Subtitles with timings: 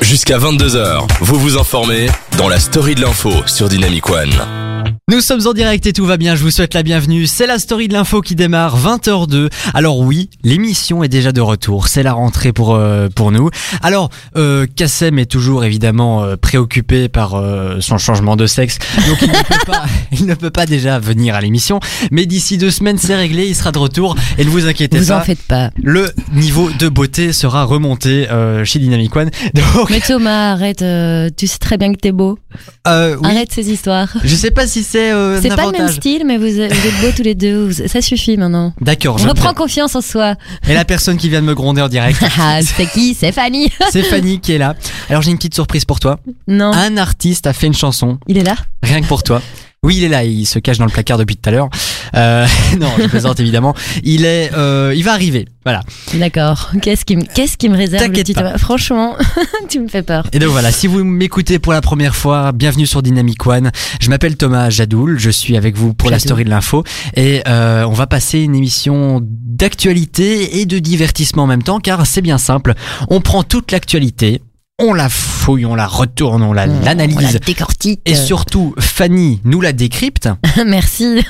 [0.00, 2.06] Jusqu'à 22h, vous vous informez
[2.38, 4.65] dans la story de l'info sur Dynamic One.
[5.08, 7.28] Nous sommes en direct et tout va bien, je vous souhaite la bienvenue.
[7.28, 9.50] C'est la story de l'info qui démarre 20h02.
[9.72, 13.48] Alors oui, l'émission est déjà de retour, c'est la rentrée pour euh, pour nous.
[13.84, 19.18] Alors euh, Kassem est toujours évidemment euh, préoccupé par euh, son changement de sexe, donc
[19.22, 21.78] il ne, peut pas, il ne peut pas déjà venir à l'émission,
[22.10, 25.06] mais d'ici deux semaines c'est réglé, il sera de retour et ne vous inquiétez Vous
[25.12, 25.18] pas.
[25.20, 25.70] en faites pas.
[25.80, 29.30] Le niveau de beauté sera remonté euh, chez Dynamic One.
[29.54, 30.82] Donc, Mais Thomas, arrête.
[30.82, 32.40] euh, tu sais très bien que t'es beau.
[32.88, 34.08] euh, oui, Arrête ces histoires.
[34.24, 36.72] je sais pas si c'est euh, C'est un pas le même style, mais vous, êtes-
[36.72, 37.66] vous êtes beaux tous les deux.
[37.68, 38.72] Vous- Ça suffit maintenant.
[38.80, 40.34] D'accord, je reprend confiance en soi.
[40.68, 43.14] Et la personne qui vient de me gronder en direct, Ah, c'est qui?
[43.14, 43.70] C'est Fanny.
[43.90, 44.74] c'est Fanny qui est là.
[45.10, 46.18] Alors j'ai une petite surprise pour toi.
[46.48, 48.56] Non, Un artiste a fait une chanson, il est là?
[48.82, 49.42] rien que pour toi.
[49.86, 51.68] Oui, il est là, il se cache dans le placard depuis tout à l'heure.
[52.16, 52.44] Euh,
[52.80, 53.72] non, je plaisante évidemment.
[54.02, 55.82] Il est, euh, il va arriver, voilà.
[56.14, 56.72] D'accord.
[56.82, 58.58] Qu'est-ce qui, me- qu'est-ce qui me réserve le petit pas.
[58.58, 59.14] Franchement,
[59.68, 60.26] tu me fais peur.
[60.32, 63.70] Et donc voilà, si vous m'écoutez pour la première fois, bienvenue sur Dynamic One.
[64.00, 66.82] Je m'appelle Thomas Jadoul, je suis avec vous pour la story de l'info
[67.14, 72.06] et euh, on va passer une émission d'actualité et de divertissement en même temps car
[72.06, 72.74] c'est bien simple.
[73.08, 74.42] On prend toute l'actualité,
[74.78, 77.32] on la fouille, on la retourne, on la On l'analyse.
[77.32, 78.00] la décortique.
[78.04, 80.28] Et surtout, Fanny nous la décrypte.
[80.66, 81.24] Merci.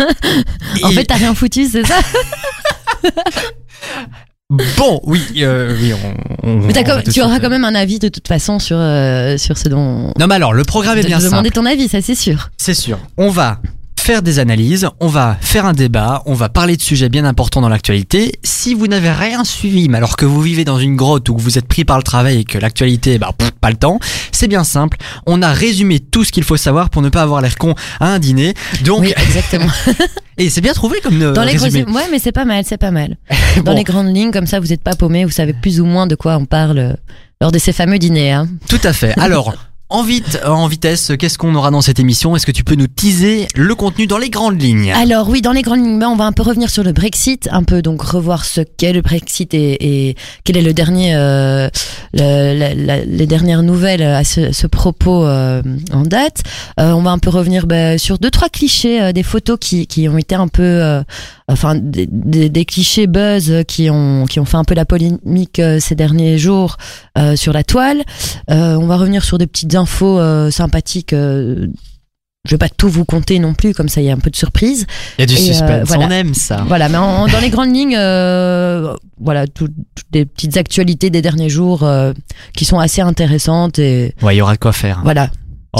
[0.82, 1.94] En Et- fait, t'as rien foutu, c'est ça
[4.50, 8.08] bon, oui, euh, oui, on, on- Mais on tu auras quand même un avis de
[8.08, 10.12] toute façon sur, euh, sur ce dont.
[10.18, 11.54] Non, mais alors, le programme est bien te demander simple.
[11.54, 12.50] ton avis, ça c'est sûr.
[12.56, 12.98] C'est sûr.
[13.16, 13.60] On va
[14.06, 17.60] faire des analyses, on va faire un débat, on va parler de sujets bien importants
[17.60, 18.38] dans l'actualité.
[18.44, 21.40] Si vous n'avez rien suivi, mais alors que vous vivez dans une grotte ou que
[21.40, 23.98] vous êtes pris par le travail et que l'actualité, bah, pff, pas le temps,
[24.30, 24.96] c'est bien simple.
[25.26, 28.06] On a résumé tout ce qu'il faut savoir pour ne pas avoir l'air con à
[28.06, 28.54] un dîner.
[28.84, 29.66] Donc, Oui, exactement.
[30.38, 31.90] et c'est bien trouvé comme euh, Dans les résumé.
[31.90, 33.16] Ouais, mais c'est pas mal, c'est pas mal.
[33.64, 36.06] Dans les grandes lignes, comme ça, vous n'êtes pas paumé, vous savez plus ou moins
[36.06, 36.92] de quoi on parle euh,
[37.40, 38.30] lors de ces fameux dîners.
[38.30, 38.46] Hein.
[38.68, 39.18] Tout à fait.
[39.18, 39.52] Alors,
[39.88, 42.34] en vite, en vitesse, qu'est-ce qu'on aura dans cette émission?
[42.34, 44.92] Est-ce que tu peux nous teaser le contenu dans les grandes lignes?
[44.92, 47.48] Alors oui, dans les grandes lignes, ben, on va un peu revenir sur le Brexit,
[47.52, 51.68] un peu donc revoir ce qu'est le Brexit et, et quel est le dernier, euh,
[52.14, 55.62] les dernières nouvelles à ce, propos euh,
[55.92, 56.42] en date.
[56.80, 59.86] Euh, on va un peu revenir ben, sur deux trois clichés, euh, des photos qui,
[59.86, 61.02] qui ont été un peu, euh,
[61.48, 65.94] enfin des, clichés buzz qui ont qui ont fait un peu la polémique euh, ces
[65.94, 67.05] derniers jours euh,
[67.36, 68.02] sur la toile.
[68.50, 71.12] Euh, on va revenir sur des petites infos euh, sympathiques.
[71.12, 71.66] euh,
[72.44, 74.30] je vais pas tout vous compter non plus, comme ça il y a un peu
[74.30, 74.86] de surprise.
[75.18, 76.06] Il y a du Et, euh, suspense, voilà.
[76.06, 76.64] on aime ça.
[76.68, 81.22] Voilà, mais en- dans les grandes lignes, euh, voilà, tout- toutes des petites actualités des
[81.22, 82.12] derniers jours euh,
[82.56, 85.00] qui sont assez intéressantes et Ouais, il y aura de quoi faire.
[85.02, 85.28] voilà.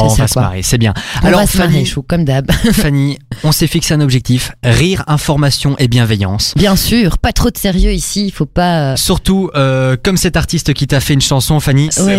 [0.05, 0.43] On c'est ça, va se quoi.
[0.43, 0.95] marrer, c'est bien.
[1.23, 2.51] On Alors va se marrer, Fanny, chou, comme d'hab.
[2.73, 6.53] Fanny, on s'est fixé un objectif rire, information et bienveillance.
[6.57, 8.93] Bien sûr, pas trop de sérieux ici, il faut pas.
[8.93, 11.89] euh, Surtout, euh, comme cet artiste qui t'a fait une chanson, Fanny.
[11.99, 12.19] ouais.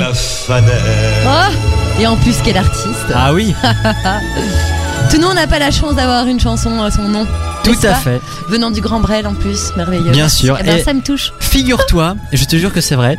[1.26, 1.54] Oh
[2.00, 3.54] et en plus, quel artiste Ah oui,
[5.10, 7.26] Tout le monde n'a pas la chance d'avoir une chanson à son nom.
[7.64, 8.22] tout n'est-ce à pas fait.
[8.50, 10.12] Venant du Grand Brel en plus, merveilleux.
[10.12, 10.58] Bien sûr.
[10.60, 11.32] Eh ben, Et- ça me touche.
[11.40, 13.18] Figure-toi, je te jure que c'est vrai.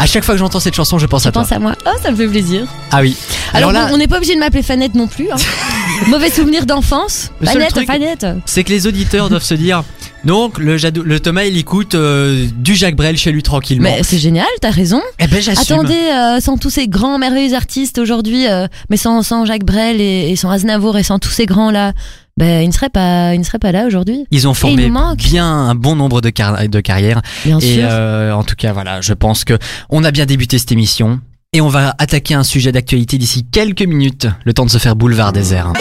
[0.00, 1.42] À chaque fois que j'entends cette chanson, je pense à toi.
[1.42, 2.66] penses à moi Oh, ça me fait plaisir.
[2.90, 3.16] Ah oui.
[3.52, 5.30] Alors, Alors là, bon, on n'est pas obligé de m'appeler Fanette non plus.
[5.30, 5.36] Hein.
[6.08, 7.30] Mauvais souvenir d'enfance.
[7.40, 8.26] Le seul Fanette, truc- Fanette.
[8.46, 9.84] c'est que les auditeurs doivent se dire.
[10.24, 13.88] Donc le, Jadou- le Thomas il écoute euh, du Jacques Brel chez lui tranquillement.
[13.96, 15.00] Mais c'est génial, t'as raison.
[15.18, 15.76] Eh ben j'assume.
[15.76, 19.98] Attendez, euh, sans tous ces grands merveilleux artistes aujourd'hui, euh, mais sans, sans Jacques Brel
[20.00, 21.92] et, et sans Aznavour et sans tous ces grands là,
[22.40, 24.26] ben ils ne seraient pas, ils ne seraient pas là aujourd'hui.
[24.30, 27.20] Ils ont formé bien un bon nombre de, car- de carrières.
[27.44, 27.86] Bien Et sûr.
[27.88, 29.58] euh, en tout cas, voilà, je pense que
[29.90, 31.20] on a bien débuté cette émission.
[31.52, 34.96] Et on va attaquer un sujet d'actualité d'ici quelques minutes, le temps de se faire
[34.96, 35.72] boulevard désert.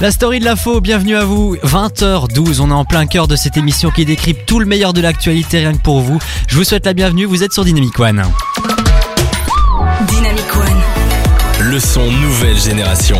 [0.00, 1.56] La story de l'info, bienvenue à vous.
[1.56, 5.00] 20h12, on est en plein cœur de cette émission qui décrypte tout le meilleur de
[5.02, 6.18] l'actualité rien que pour vous.
[6.48, 8.22] Je vous souhaite la bienvenue, vous êtes sur Dynamic One.
[10.08, 11.68] Dynamic One.
[11.70, 13.18] Le son nouvelle génération.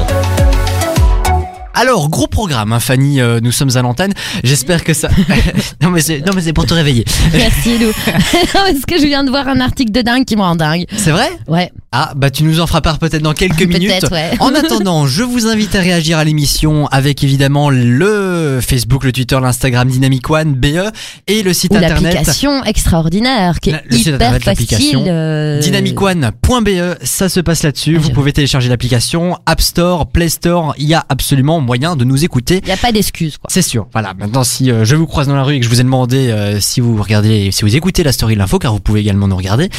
[1.73, 4.13] Alors, gros programme, hein, Fanny, euh, nous sommes à l'antenne.
[4.43, 5.09] J'espère que ça...
[5.83, 7.05] non mais c'est non, mais c'est pour te réveiller.
[7.33, 7.93] Merci Lou.
[8.53, 10.85] Parce que je viens de voir un article de dingue qui me rend dingue.
[10.97, 11.29] C'est vrai?
[11.47, 13.89] Ouais, Ah, bah tu nous en feras part peut-être dans quelques minutes.
[13.89, 14.31] peut-être, ouais.
[14.41, 19.39] En attendant, je vous invite à réagir à l'émission avec évidemment le Facebook, le Twitter,
[19.41, 20.91] l'Instagram Dynamic One BE
[21.29, 24.99] et le site Ou internet l'application extraordinaire qui est le hyper internet, facile.
[25.07, 27.97] euh, dynamicone.be, ça se passe là-dessus.
[27.97, 32.05] Ah, vous pouvez télécharger l'application App Store, Play Store, il y a absolument moyen de
[32.05, 32.61] nous écouter.
[32.63, 33.49] Il n'y a pas d'excuse quoi.
[33.51, 33.89] C'est sûr.
[33.93, 34.15] Voilà.
[34.15, 36.29] Maintenant, si euh, je vous croise dans la rue et que je vous ai demandé
[36.29, 39.29] euh, si vous regardez, si vous écoutez la story de l'info, car vous pouvez également
[39.29, 39.71] nous regarder,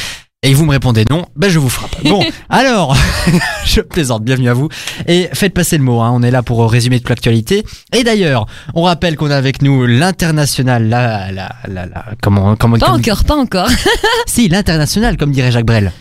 [0.44, 2.04] et vous me répondez non, ben je vous frappe.
[2.04, 2.98] Bon, alors,
[3.66, 4.24] je plaisante.
[4.24, 4.70] Bienvenue à vous
[5.08, 6.02] et faites passer le mot.
[6.02, 7.64] Hein, on est là pour euh, résumer toute l'actualité.
[7.96, 12.80] Et d'ailleurs, on rappelle qu'on a avec nous l'international, la, la, la, la, comment, comment,
[12.80, 13.70] Pas encore, pas encore.
[14.26, 15.92] Si, l'international, comme dirait Jacques Brel.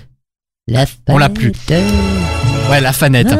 [0.68, 1.52] La On l'a plus.
[2.70, 3.28] Ouais, la fanette.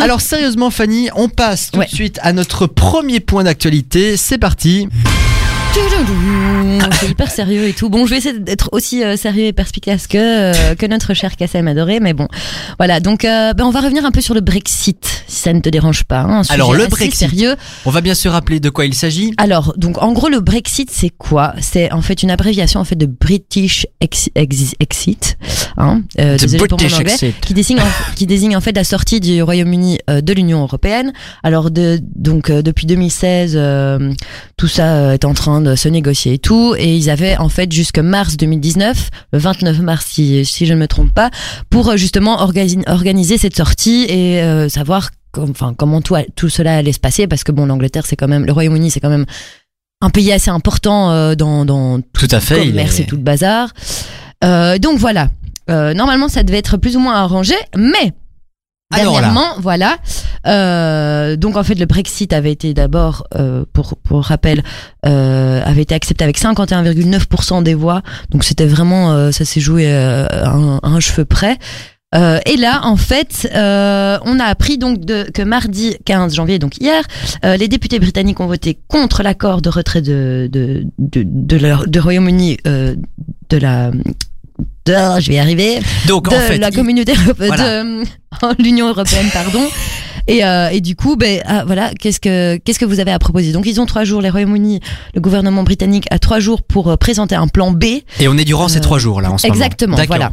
[0.00, 1.86] Alors sérieusement Fanny, on passe tout Ouais.
[1.86, 4.16] de suite à notre premier point d'actualité.
[4.16, 4.88] C'est parti.
[7.00, 7.88] C'est hyper sérieux et tout.
[7.90, 11.36] Bon, je vais essayer d'être aussi euh, sérieux et perspicace que, euh, que notre cher
[11.36, 12.28] Kassem adoré, mais bon.
[12.78, 15.60] Voilà, donc euh, ben, on va revenir un peu sur le Brexit, si ça ne
[15.60, 16.20] te dérange pas.
[16.20, 17.14] hein, un sujet Alors, le assez Brexit.
[17.18, 17.56] sérieux.
[17.86, 19.32] On va bien se rappeler de quoi il s'agit.
[19.36, 21.54] Alors, donc en gros, le Brexit, c'est quoi?
[21.60, 25.36] C'est en fait une abréviation en fait de British Ex- Ex- Exit.
[25.76, 27.34] Hein, euh, The désolé pour mon British anglais Exit.
[27.40, 31.12] qui désigne en, qui désigne en fait la sortie du Royaume-Uni euh, de l'Union européenne.
[31.42, 34.12] Alors de, donc euh, depuis 2016, euh,
[34.56, 37.48] tout ça euh, est en train de se négocier et tout, et ils avaient en
[37.48, 41.30] fait jusque mars 2019, le 29 mars si, si je ne me trompe pas,
[41.70, 46.48] pour euh, justement organi- organiser cette sortie et euh, savoir com- enfin comment tout, tout
[46.48, 49.10] cela allait se passer parce que bon l'Angleterre c'est quand même le Royaume-Uni c'est quand
[49.10, 49.26] même
[50.00, 52.64] un pays assez important euh, dans dans Tout à fait.
[52.66, 53.70] il commerce est- et tout le bazar.
[54.44, 55.28] Euh, donc voilà.
[55.66, 58.12] Normalement, ça devait être plus ou moins arrangé, mais
[59.00, 59.20] Alors
[59.60, 59.96] voilà.
[60.46, 64.62] Euh, donc en fait, le Brexit avait été d'abord, euh, pour pour rappel,
[65.06, 68.02] euh, avait été accepté avec 51,9% des voix.
[68.30, 71.58] Donc c'était vraiment, euh, ça s'est joué euh, à, un, à un cheveu près.
[72.14, 76.60] Euh, et là, en fait, euh, on a appris donc de, que mardi 15 janvier,
[76.60, 77.02] donc hier,
[77.44, 82.00] euh, les députés britanniques ont voté contre l'accord de retrait de de de, de, de
[82.00, 82.94] Royaume-Uni euh,
[83.50, 83.90] de la
[84.86, 88.04] de, je vais y arriver Donc de en fait, la communauté européenne,
[88.40, 88.54] Voilà.
[88.58, 89.62] de l'Union européenne, pardon.
[90.26, 93.18] Et, euh, et du coup, ben ah, voilà, qu'est-ce que qu'est-ce que vous avez à
[93.18, 93.52] proposer?
[93.52, 94.80] Donc ils ont trois jours, les Royaumes-Unis,
[95.14, 97.84] le gouvernement britannique a trois jours pour euh, présenter un plan B.
[98.20, 99.54] et on est durant ces Euh, trois jours là en ce moment.
[99.54, 100.16] Exactement, D'accord.
[100.16, 100.32] voilà.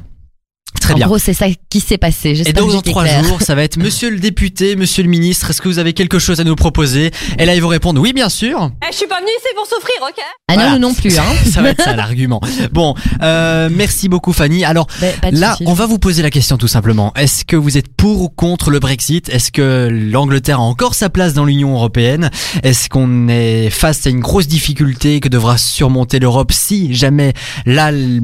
[0.80, 1.08] Très en bien.
[1.08, 2.42] gros, c'est ça qui s'est passé.
[2.46, 5.50] Et donc que dans trois jours, ça va être Monsieur le député, Monsieur le ministre,
[5.50, 7.12] est-ce que vous avez quelque chose à nous proposer?
[7.38, 8.72] Et là ils vont répondre oui bien sûr.
[8.84, 10.16] Eh, je suis pas venue ici pour souffrir, ok?
[10.48, 10.70] Ah Voilà.
[10.72, 11.18] non, nous non plus.
[11.20, 11.24] Hein.
[11.52, 12.42] ça va être ça l'argument.
[12.72, 14.64] Bon, euh, merci beaucoup Fanny.
[14.66, 17.14] Alors de Là, on va vous poser la question tout simplement.
[17.16, 19.30] Est-ce que vous êtes pour ou contre le Brexit?
[19.30, 22.30] Est-ce que l'Angleterre a encore sa place dans l'Union européenne?
[22.64, 27.34] Est-ce qu'on est face à une grosse difficulté que devra surmonter l'Europe si jamais
[27.66, 28.20] l'Al-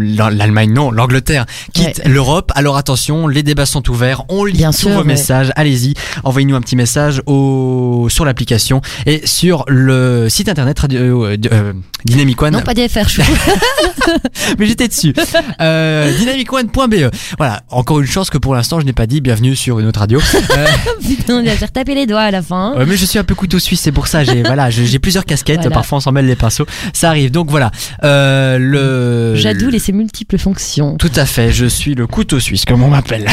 [0.00, 1.46] l'Allemagne, non, l'Angleterre
[1.80, 4.22] quitte l'Europe Alors attention, les débats sont ouverts.
[4.28, 5.04] On lit Bien tous sûr, vos ouais.
[5.04, 5.52] messages.
[5.56, 5.94] Allez-y,
[6.24, 11.72] envoyez-nous un petit message au sur l'application et sur le site internet radio, euh, euh,
[12.04, 12.52] Dynamic One.
[12.54, 13.22] Non, pas d'FR, je suis
[14.58, 15.14] mais j'étais dessus.
[15.60, 17.10] Euh, dynamicone.be.
[17.38, 20.00] Voilà, encore une chance que pour l'instant je n'ai pas dit bienvenue sur une autre
[20.00, 20.20] radio.
[20.56, 20.66] Euh,
[21.06, 22.74] Putain, on va faire taper les doigts à la fin.
[22.78, 24.24] euh, mais je suis un peu couteau suisse, c'est pour ça.
[24.24, 25.58] J'ai voilà, j'ai plusieurs casquettes.
[25.60, 25.70] Voilà.
[25.74, 26.66] Parfois on s'en mêle les pinceaux.
[26.92, 27.30] Ça arrive.
[27.30, 27.70] Donc voilà.
[28.04, 30.96] Euh, le Jadoul et ses multiples fonctions.
[30.96, 31.52] Tout à fait.
[31.52, 33.26] Je suis le couteau suisse, comme on m'appelle.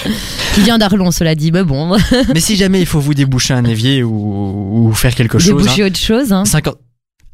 [0.54, 1.52] Qui vient d'Arlon, cela dit.
[1.52, 1.96] Mais bon,
[2.34, 5.56] mais si jamais il faut vous déboucher un évier ou, ou faire quelque chose.
[5.56, 6.32] déboucher autre chose.
[6.32, 6.40] Hein.
[6.40, 6.76] hein, 50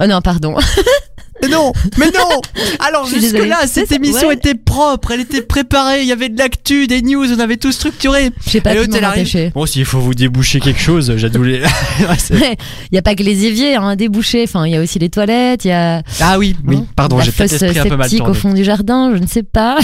[0.03, 0.57] Oh non, pardon.
[1.43, 2.41] Mais non, mais non
[2.79, 3.51] Alors Je suis jusque désolée.
[3.51, 4.35] là, C'est cette émission ouais.
[4.35, 7.73] était propre, elle était préparée, il y avait de l'actu, des news, on avait tout
[7.73, 8.31] structuré.
[8.47, 9.51] J'ai pas pu m'en.
[9.55, 12.57] Bon, s'il faut vous déboucher quelque chose, Ouais,
[12.91, 14.45] il y a pas que les éviers hein, débouchés.
[14.45, 15.65] Enfin, il y a aussi les toilettes.
[15.65, 18.35] Il y a ah oui, oui, hein, pardon, j'ai peut-être un peu mal septique au
[18.35, 19.15] fond du jardin.
[19.15, 19.79] Je ne sais pas.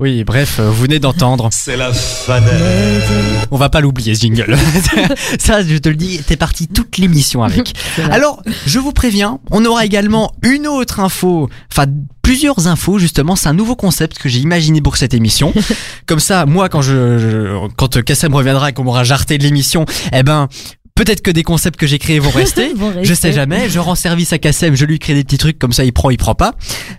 [0.00, 1.48] Oui, bref, euh, vous venez d'entendre.
[1.50, 3.02] C'est la fanette.
[3.50, 4.56] On va pas l'oublier, ce jingle.
[5.40, 7.72] Ça, je te le dis, t'es parti toute l'émission avec.
[8.12, 11.86] Alors, je vous préviens, on aura également une autre info, enfin
[12.22, 13.34] plusieurs infos justement.
[13.34, 15.52] C'est un nouveau concept que j'ai imaginé pour cette émission.
[16.06, 19.84] Comme ça, moi, quand je, je- quand Kassem reviendra et qu'on m'aura jarté de l'émission,
[20.12, 20.48] eh ben,
[20.94, 22.72] peut-être que des concepts que j'ai créés vont rester.
[22.76, 23.68] Vont Je sais jamais.
[23.68, 26.10] Je rends service à Kassem, je lui crée des petits trucs comme ça, il prend,
[26.10, 26.52] il prend pas.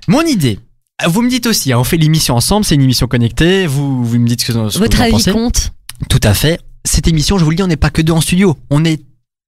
[0.10, 0.60] Mon idée.
[1.08, 3.68] Vous me dites aussi, hein, on fait l'émission ensemble, c'est une émission connectée.
[3.68, 5.32] Vous, vous me dites ce que, ce que Votre vous en avis pensez.
[5.32, 5.72] compte.
[6.10, 6.60] Tout à fait.
[6.86, 8.58] Cette émission, je vous le dis, on n'est pas que deux en studio.
[8.70, 9.02] On est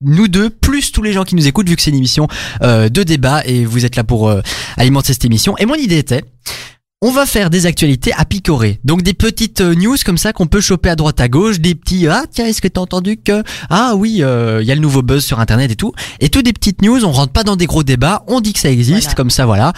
[0.03, 2.27] nous deux, plus tous les gens qui nous écoutent, vu que c'est une émission
[2.63, 4.41] euh, de débat et vous êtes là pour euh,
[4.77, 5.55] alimenter cette émission.
[5.59, 6.23] Et mon idée était,
[7.03, 8.79] on va faire des actualités à picorer.
[8.83, 11.75] Donc des petites euh, news comme ça qu'on peut choper à droite à gauche, des
[11.75, 14.81] petits ah tiens est-ce que t'as entendu que ah oui euh, il y a le
[14.81, 15.93] nouveau buzz sur internet et tout.
[16.19, 18.59] Et tout des petites news, on rentre pas dans des gros débats, on dit que
[18.59, 19.15] ça existe Voilà.
[19.15, 19.73] comme ça voilà.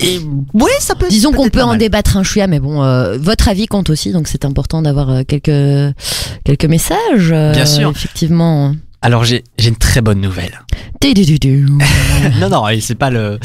[0.00, 0.18] Et
[0.54, 1.08] ouais ça peut.
[1.08, 4.28] Disons qu'on peut en débattre un chouïa, mais bon, euh, votre avis compte aussi, donc
[4.28, 5.94] c'est important d'avoir euh, quelques
[6.44, 7.30] quelques messages.
[7.32, 7.90] euh, Bien sûr.
[7.90, 8.74] Effectivement.
[9.02, 10.60] Alors j'ai j'ai une très bonne nouvelle.
[12.38, 13.38] Non non c'est pas le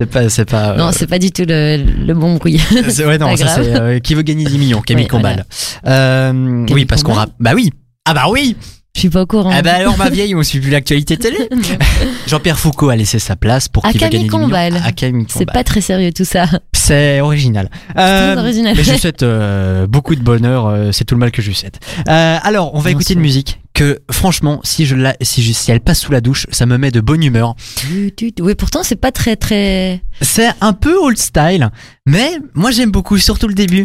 [0.00, 0.76] c'est pas c'est pas.
[0.76, 2.60] Non, euh, c'est pas du tout le, le bon bruit.
[3.06, 5.44] Ouais, non, ça c'est euh, qui veut gagner 10 millions, Camille Oui, Combal.
[5.86, 7.30] Euh, Camille oui, parce qu'on rap.
[7.40, 7.70] Bah oui.
[8.04, 8.56] Ah bah oui.
[8.94, 9.50] Je suis pas au courant.
[9.54, 11.38] Ah bah alors ma vieille, on suit plus l'actualité télé.
[12.26, 14.46] Jean-Pierre Foucault a laissé sa place pour À qui veut Camille gagner 10 millions.
[14.46, 14.82] Combal.
[14.84, 15.54] À Camille c'est Combal.
[15.54, 16.46] pas très sérieux tout ça.
[16.72, 17.70] C'est original.
[17.96, 18.74] Euh, très original.
[18.76, 20.66] Mais je vous souhaite euh, beaucoup de bonheur.
[20.66, 21.78] euh, c'est tout le mal que je vous souhaite.
[22.08, 23.16] Euh, alors, on va Bien écouter sûr.
[23.16, 26.46] une musique que franchement, si je la, si, je- si elle passe sous la douche,
[26.50, 27.54] ça me met de bonne humeur.
[27.92, 30.02] Oui, pourtant, c'est pas très, très.
[30.20, 31.70] C'est un peu old style,
[32.06, 33.84] mais moi j'aime beaucoup, surtout le début.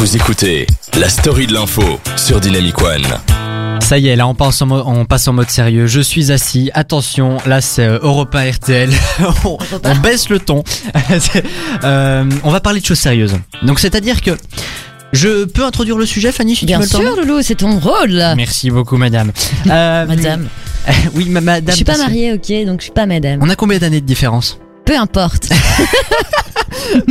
[0.00, 0.66] Vous écoutez
[0.98, 1.82] la story de l'info
[2.16, 3.04] sur Dynamic One.
[3.82, 5.86] Ça y est, là on passe en mode, on passe en mode sérieux.
[5.86, 6.70] Je suis assis.
[6.72, 8.88] Attention, là c'est euh, Europa RTL.
[9.44, 10.64] on, on baisse le ton.
[11.84, 13.36] Euh, on va parler de choses sérieuses.
[13.62, 14.30] Donc c'est-à-dire que
[15.12, 17.78] je peux introduire le sujet, Fanny, si Bien tu me le sûr, Loulou, c'est ton
[17.78, 18.10] rôle.
[18.10, 18.34] là.
[18.36, 19.32] Merci beaucoup, madame.
[19.66, 20.48] Euh, Madame.
[21.14, 21.70] oui, ma- madame.
[21.72, 23.40] Je suis pas mariée, ok, donc je suis pas madame.
[23.42, 24.58] On a combien d'années de différence?
[24.84, 25.48] Peu importe.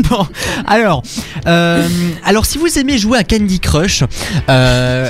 [0.09, 0.25] Bon,
[0.67, 1.03] alors,
[1.45, 1.88] euh,
[2.25, 4.03] alors si vous aimez jouer à Candy Crush,
[4.49, 5.09] euh,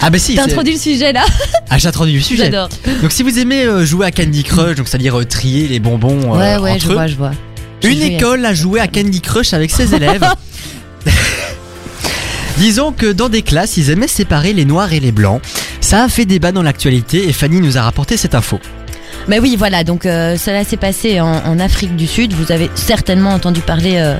[0.00, 1.24] ah bah si, T'as introduit le sujet là
[1.70, 2.44] ah j'ai introduit le sujet.
[2.44, 2.68] J'adore.
[3.02, 6.34] Donc si vous aimez euh, jouer à Candy Crush, donc c'est-à-dire euh, trier les bonbons
[6.34, 7.30] euh, Ouais, ouais, entre je eux, vois, je vois.
[7.82, 10.24] J'ai une joué à école a joué à Candy Crush avec ses élèves.
[12.58, 15.42] Disons que dans des classes, ils aimaient séparer les noirs et les blancs.
[15.80, 18.60] Ça a fait débat dans l'actualité et Fanny nous a rapporté cette info.
[19.26, 22.34] Mais oui, voilà, donc euh, cela s'est passé en, en Afrique du Sud.
[22.34, 24.16] Vous avez certainement entendu parler euh,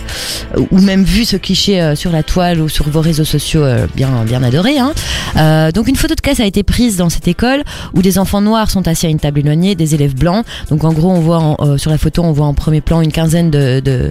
[0.71, 3.87] ou même vu ce cliché euh, sur la toile ou sur vos réseaux sociaux euh,
[3.95, 4.79] bien, bien adorés.
[4.79, 4.95] Hein.
[5.37, 8.41] Euh, donc une photo de classe a été prise dans cette école où des enfants
[8.41, 10.45] noirs sont assis à une table éloignée, des élèves blancs.
[10.71, 13.13] Donc en gros, on voit euh, sur la photo, on voit en premier plan une
[13.13, 14.09] quinzaine de, de,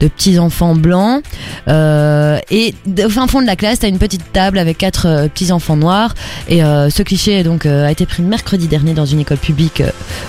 [0.00, 1.22] de petits enfants blancs.
[1.68, 2.74] Et
[3.04, 6.14] au fin fond de la classe, t'as une petite table avec quatre petits enfants noirs.
[6.48, 9.82] Et ce cliché donc a été pris mercredi dernier dans une école publique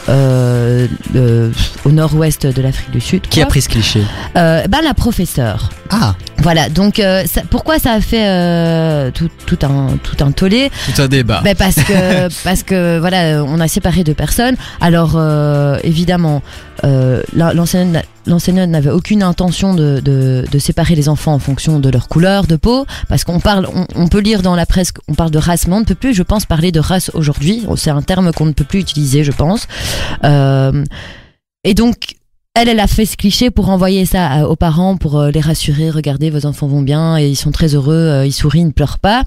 [0.10, 1.52] euh, euh,
[1.86, 3.22] au nord-ouest de l'Afrique du Sud.
[3.22, 4.02] Qui a pris ce cliché
[4.36, 5.70] Euh, Ben la professeure.
[5.90, 6.70] Ah, Voilà.
[6.70, 10.72] Donc euh, ça- pourquoi ça a fait tout, tout un tout un tollé?
[10.96, 11.42] Tout un débat.
[11.44, 14.56] ben parce que parce que voilà, on a séparé deux personnes.
[14.82, 15.20] Alors
[15.84, 16.42] évidemment,
[17.34, 21.89] l'enseignante n'a- l'enseignante n'avait aucune intention de, de, de séparer les enfants en fonction de
[21.89, 25.31] leur couleur de peau, parce qu'on parle, on, peut lire dans la presse, on parle
[25.31, 27.65] de race, mais on ne peut plus, je pense, parler de race aujourd'hui.
[27.75, 29.67] C'est un terme qu'on ne peut plus utiliser, je pense.
[30.24, 30.84] Euh,
[31.63, 31.96] et donc.
[32.60, 35.91] Elle, elle a fait ce cliché pour envoyer ça aux parents, pour euh, les rassurer.
[35.91, 38.72] Regardez, vos enfants vont bien et ils sont très heureux, euh, ils sourient, ils ne
[38.72, 39.25] pleurent pas.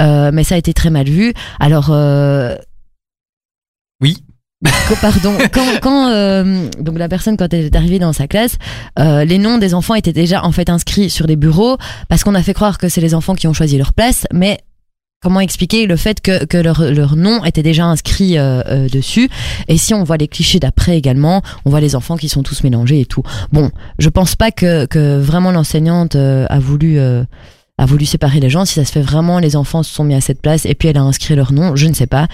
[0.00, 1.32] Euh, mais ça a été très mal vu.
[1.60, 2.56] Alors, euh,
[4.00, 4.24] Oui.
[5.00, 5.36] Pardon.
[5.52, 8.56] Quand, quand euh, donc la personne quand elle est arrivée dans sa classe,
[8.98, 11.76] euh, les noms des enfants étaient déjà en fait inscrits sur les bureaux
[12.08, 14.58] parce qu'on a fait croire que c'est les enfants qui ont choisi leur place, mais
[15.22, 19.30] Comment expliquer le fait que, que leur, leur nom était déjà inscrit euh, dessus?
[19.68, 22.62] Et si on voit les clichés d'après également, on voit les enfants qui sont tous
[22.62, 23.22] mélangés et tout.
[23.50, 26.98] Bon, je pense pas que, que vraiment l'enseignante a voulu
[27.76, 28.64] a voulu séparer les gens.
[28.64, 30.88] Si ça se fait vraiment, les enfants se sont mis à cette place et puis
[30.88, 32.28] elle a inscrit leur nom, je ne sais pas.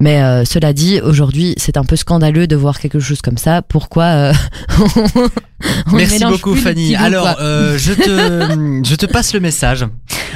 [0.00, 3.60] Mais euh, cela dit, aujourd'hui, c'est un peu scandaleux de voir quelque chose comme ça.
[3.60, 4.32] Pourquoi euh,
[5.92, 6.94] on Merci beaucoup Fanny.
[6.96, 9.86] Alors, euh, je te je te passe le message.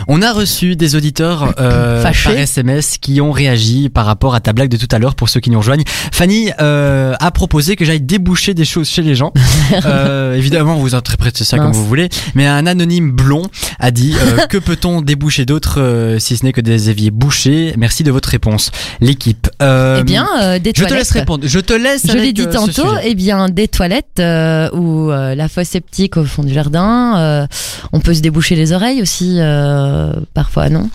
[0.09, 2.31] On a reçu des auditeurs euh, Fâchés.
[2.31, 5.29] par SMS qui ont réagi par rapport à ta blague de tout à l'heure pour
[5.29, 5.85] ceux qui nous rejoignent.
[6.12, 9.33] Fanny euh, a proposé que j'aille déboucher des choses chez les gens.
[9.87, 13.43] Euh, évidemment, vous interprétez ça comme vous voulez, mais un anonyme blond
[13.79, 17.73] a dit euh, que peut-on déboucher d'autres euh, si ce n'est que des éviers bouchés?
[17.79, 19.49] Merci de votre réponse, l'équipe.
[19.61, 20.99] Euh, eh bien, euh, des je te toilettes.
[20.99, 21.45] laisse répondre.
[21.47, 22.07] Je te laisse.
[22.07, 26.17] Je l'ai dit euh, tantôt, eh bien des toilettes euh, ou euh, la fosse septique
[26.17, 27.19] au fond du jardin.
[27.19, 27.47] euh,
[27.93, 30.88] on peut se déboucher les oreilles aussi, euh, parfois, non?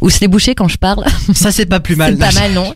[0.00, 1.04] Ou se les boucher quand je parle.
[1.34, 2.12] Ça c'est pas plus mal.
[2.18, 2.72] C'est pas mal, non?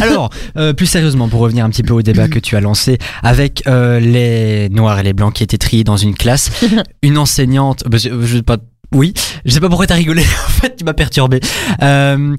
[0.00, 2.98] Alors, euh, plus sérieusement, pour revenir un petit peu au débat que tu as lancé
[3.22, 6.50] avec euh, les noirs et les blancs qui étaient triés dans une classe,
[7.02, 8.58] une enseignante, bah, je, je sais pas,
[8.92, 10.22] oui, je sais pas pourquoi t'as rigolé.
[10.22, 11.40] En fait, tu m'as perturbé.
[11.82, 12.36] Euh,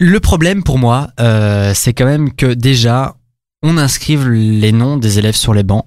[0.00, 3.16] le problème pour moi, euh, c'est quand même que déjà,
[3.62, 5.86] on inscrive les noms des élèves sur les bancs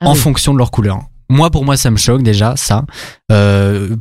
[0.00, 0.18] Ah en oui.
[0.18, 1.00] fonction de leur couleur.
[1.28, 2.84] Moi, pour moi, ça me choque déjà, ça.
[3.30, 3.96] Euh,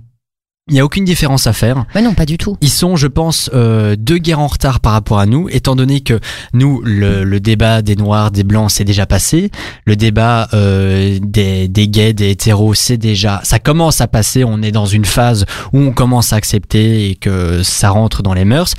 [0.70, 1.86] Il n'y a aucune différence à faire.
[1.96, 2.58] Mais non, pas du tout.
[2.62, 6.02] Ils sont, je pense, euh, deux guerres en retard par rapport à nous, étant donné
[6.02, 6.20] que
[6.54, 9.52] nous, le, le débat des noirs, des blancs, c'est déjà passé.
[9.86, 14.44] Le débat euh, des, des gays, des hétéros, c'est déjà, ça commence à passer.
[14.44, 18.34] On est dans une phase où on commence à accepter et que ça rentre dans
[18.34, 18.74] les mœurs.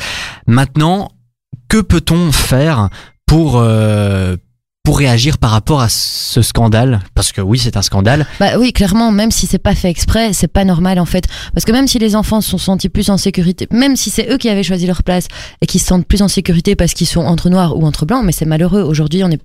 [0.46, 1.10] Maintenant,
[1.68, 2.88] que peut-on faire
[3.26, 4.36] pour euh,
[4.82, 7.00] pour réagir par rapport à ce scandale?
[7.14, 8.26] Parce que oui, c'est un scandale.
[8.38, 11.24] Bah oui, clairement, même si c'est pas fait exprès, c'est pas normal en fait.
[11.54, 14.30] Parce que même si les enfants se sont sentis plus en sécurité, même si c'est
[14.30, 15.28] eux qui avaient choisi leur place
[15.60, 18.24] et qui se sentent plus en sécurité parce qu'ils sont entre noirs ou entre blancs,
[18.24, 18.82] mais c'est malheureux.
[18.82, 19.40] Aujourd'hui, on est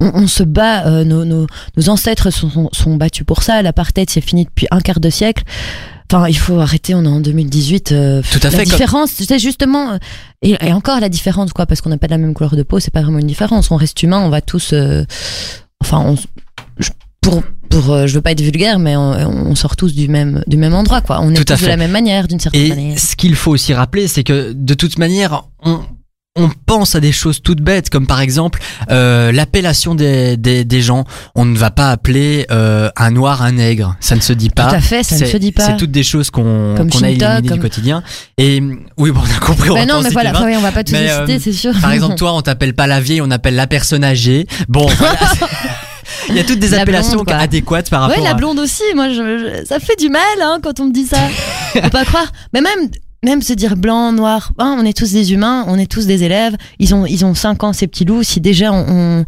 [0.00, 3.60] on, se bat, euh, nos, nos, nos ancêtres sont, sont, sont battus pour ça.
[3.62, 5.42] L'apartheid, c'est fini depuis un quart de siècle.
[6.14, 7.90] Enfin, il faut arrêter, on est en 2018.
[7.92, 9.98] euh, Tout à la fait, comme- différence, c'est justement, euh,
[10.42, 12.62] et, et encore la différence, quoi, parce qu'on n'a pas de la même couleur de
[12.62, 13.70] peau, c'est pas vraiment une différence.
[13.72, 15.04] On reste humain, on va tous, euh,
[15.82, 16.16] enfin, on,
[16.78, 16.90] je-
[17.20, 20.44] pour pour euh, je veux pas être vulgaire mais on, on sort tous du même
[20.46, 22.68] du même endroit quoi on est Tout tous de la même manière d'une certaine Et
[22.68, 25.80] manière ce qu'il faut aussi rappeler, c'est que de toute manière, on,
[26.36, 28.60] on pense à des choses toutes bêtes, comme par exemple
[28.90, 31.04] euh, l'appellation des, des, des gens.
[31.36, 33.94] On ne va pas appeler euh, un noir un nègre.
[34.00, 34.66] Ça ne se dit pas.
[34.68, 37.10] tout à fait ça ne se dit pas C'est toutes des choses qu'on qu'on a
[37.10, 38.02] éliminées du comme- quotidien.
[38.36, 38.60] Et
[38.96, 39.68] oui, bon, on a compris.
[39.70, 40.38] Bah non mais voilà 20.
[40.38, 42.34] après, oui, on va pas tous Mais, les citer euh, c'est sûr Par exemple, toi,
[42.34, 44.46] on t'appelle pas la vieille, on appelle la personne âgée.
[44.68, 45.18] Bon, voilà.
[46.28, 48.34] Il y a toutes des La appellations blonde, adéquates par rapport Ouais, la à...
[48.34, 48.82] blonde aussi.
[48.96, 49.14] Moi, je,
[49.60, 51.18] je- ça fait du mal hein, quand on me dit ça.
[51.74, 52.26] Faut pas croire.
[52.52, 52.88] Mais même,
[53.24, 54.52] même se dire blanc, noir.
[54.58, 56.54] hein, on est tous des humains, on est tous des élèves.
[56.78, 58.22] Ils ont, ils ont 5 ans ces petits loups.
[58.22, 59.24] Si déjà on, on,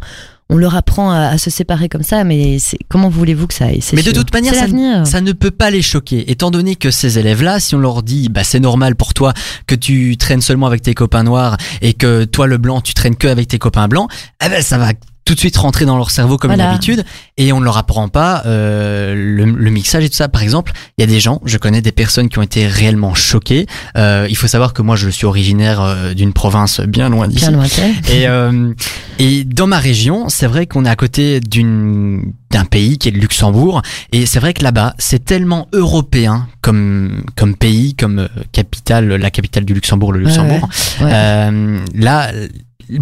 [0.49, 3.65] on leur apprend à, à se séparer comme ça, mais c'est comment voulez-vous que ça
[3.65, 3.81] aille?
[3.81, 4.67] C'est Mais de toute manière, ça,
[5.05, 6.31] ça ne peut pas les choquer.
[6.31, 9.33] Étant donné que ces élèves-là, si on leur dit, bah, c'est normal pour toi
[9.65, 13.17] que tu traînes seulement avec tes copains noirs et que toi, le blanc, tu traînes
[13.17, 14.09] que avec tes copains blancs,
[14.45, 14.93] eh ben, ça va
[15.27, 16.71] tout de suite rentrer dans leur cerveau comme une Voilà.
[16.71, 17.03] habitude
[17.37, 20.29] et on ne leur apprend pas euh, le, le mixage et tout ça.
[20.29, 23.13] Par exemple, il y a des gens, je connais des personnes qui ont été réellement
[23.13, 23.67] choquées.
[23.97, 27.49] Euh, il faut savoir que moi, je suis originaire euh, d'une province bien loin d'ici.
[27.49, 27.61] Bien.
[28.09, 28.71] Et, euh,
[29.19, 33.11] et dans ma région, c'est vrai qu'on est à côté d'une d'un pays qui est
[33.11, 33.81] le Luxembourg,
[34.13, 39.29] et c'est vrai que là-bas, c'est tellement européen comme comme pays, comme euh, capitale, la
[39.31, 40.69] capitale du Luxembourg, le Luxembourg.
[41.01, 41.09] Ouais.
[41.11, 42.31] Euh, là,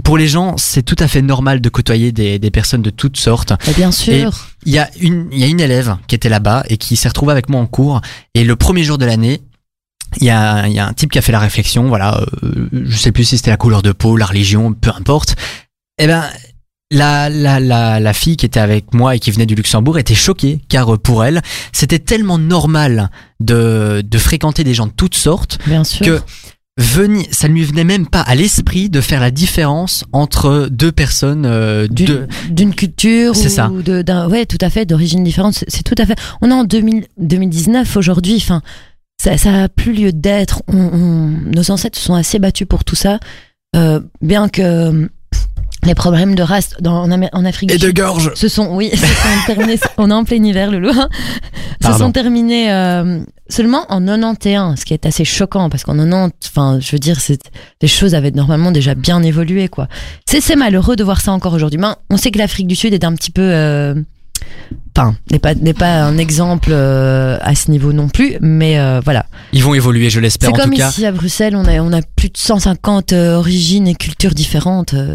[0.03, 3.17] pour les gens, c'est tout à fait normal de côtoyer des, des personnes de toutes
[3.17, 3.53] sortes.
[3.67, 4.31] Mais bien sûr.
[4.65, 7.07] Il y a une il y a une élève qui était là-bas et qui s'est
[7.07, 8.01] retrouvée avec moi en cours,
[8.33, 9.41] et le premier jour de l'année.
[10.21, 12.69] Il y, a, il y a un type qui a fait la réflexion, voilà, euh,
[12.71, 15.35] je sais plus si c'était la couleur de peau, la religion, peu importe.
[15.97, 16.23] Eh ben,
[16.89, 20.15] la, la, la, la fille qui était avec moi et qui venait du Luxembourg était
[20.15, 21.41] choquée, car euh, pour elle,
[21.73, 23.09] c'était tellement normal
[23.41, 26.05] de, de fréquenter des gens de toutes sortes Bien sûr.
[26.05, 26.21] que
[26.77, 30.91] venir, ça ne lui venait même pas à l'esprit de faire la différence entre deux
[30.91, 33.71] personnes euh, D'une- de, culture C'est ou ça.
[34.03, 37.05] d'un ouais tout à fait d'origine différente c'est- tout à fait on est en 2000
[37.17, 38.61] 2019 aujourd'hui enfin
[39.21, 42.83] ça ça a plus lieu d'être on, on- nos ancêtres se sont assez battus pour
[42.83, 43.19] tout ça
[43.75, 45.09] Euh, bien que
[45.85, 48.31] les problèmes de race dans, en, Amé- en Afrique et de gorge.
[48.35, 50.99] se sont oui se sont terminés on est en plein hiver le se
[51.81, 51.97] Pardon.
[52.05, 56.79] sont terminés euh, seulement en 91 ce qui est assez choquant parce qu'en 90 enfin
[56.81, 57.39] je veux dire c'est
[57.81, 59.87] les choses avaient normalement déjà bien évolué quoi
[60.25, 62.93] c'est c'est malheureux de voir ça encore aujourd'hui mais on sait que l'Afrique du Sud
[62.93, 63.93] est un petit peu euh,
[64.97, 68.99] enfin n'est pas n'est pas un exemple euh, à ce niveau non plus mais euh,
[69.03, 70.89] voilà Ils vont évoluer, je l'espère c'est en comme tout cas.
[70.89, 74.93] ici à Bruxelles on a on a plus de 150 euh, origines et cultures différentes
[74.95, 75.13] euh,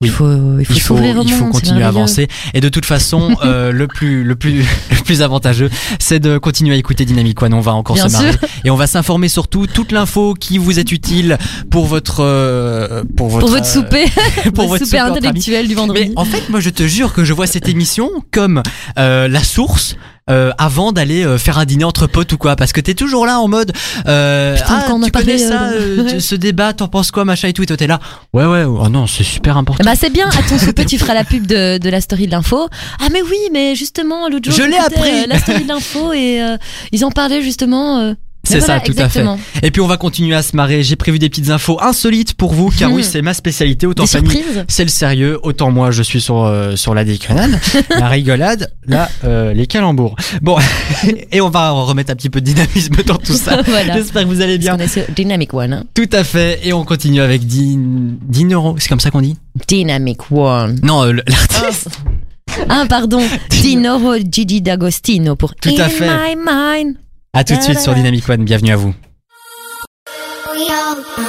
[0.00, 0.10] Oui.
[0.10, 0.30] il faut
[0.60, 2.28] il faut il faut, il monde, continuer à avancer.
[2.54, 4.60] Et de toute façon, euh, le plus, le plus,
[4.92, 7.52] le plus avantageux, c'est de continuer à écouter Dynamic One.
[7.52, 8.40] On va encore Bien se marrer sûr.
[8.64, 11.36] et on va s'informer surtout toute l'info qui vous est utile
[11.68, 14.04] pour votre, euh, pour votre, pour votre euh, souper
[14.54, 17.32] pour votre souper intellectuel du vendredi Mais en fait, moi, je te jure que je
[17.32, 18.62] vois cette émission comme
[19.00, 19.96] euh, la source.
[20.28, 23.26] Euh, avant d'aller euh, faire un dîner entre potes ou quoi parce que t'es toujours
[23.26, 23.72] là en mode
[24.06, 27.24] euh, Putain, ah quand on a tu connais ça euh, ce débat t'en penses quoi
[27.24, 27.98] machin et tout et toi t'es là
[28.32, 31.24] ouais ouais oh non c'est super important Bah c'est bien, ton souper tu feras la
[31.24, 32.68] pub de, de la story de l'info.
[33.00, 35.10] Ah mais oui, mais justement l'autre jour Je l'ai appris.
[35.22, 36.56] euh, la story de l'info et euh,
[36.92, 38.14] ils en parlaient justement.
[38.48, 39.24] C'est ça, tout à fait.
[39.62, 40.82] Et puis on va continuer à se marrer.
[40.82, 43.86] J'ai prévu des petites infos insolites pour vous, car oui, c'est ma spécialité.
[43.86, 44.64] Autant Des surprises?
[44.68, 45.38] c'est le sérieux.
[45.42, 47.58] Autant moi, je suis sur euh, sur la déconnade,
[47.90, 50.16] la rigolade, là, euh, les calembours.
[50.42, 50.56] Bon,
[51.32, 53.62] et on va remettre un petit peu de dynamisme dans tout ça.
[53.66, 53.94] voilà.
[53.94, 54.76] J'espère que vous allez bien.
[54.76, 55.72] Qu'on est sur Dynamic One.
[55.72, 55.84] hein.
[55.94, 56.60] Tout à fait.
[56.66, 57.76] Et on continue avec 10,
[58.28, 58.76] 10 euros.
[58.78, 59.36] C'est comme ça qu'on dit?
[59.66, 60.78] Dynamic One.
[60.82, 61.88] Non, euh, l'artiste.
[62.68, 66.06] Ah pardon, Dinoro Gigi D'Agostino pour Tout à In fait.
[66.08, 66.96] My Mind.
[67.34, 68.44] À tout de suite sur Dynamic One.
[68.44, 68.94] Bienvenue à vous.